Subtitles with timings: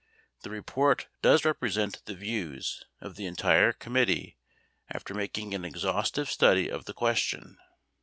[0.41, 4.35] The report does represent the views of the entire committee
[4.89, 7.59] after making an exhaustive study of the question.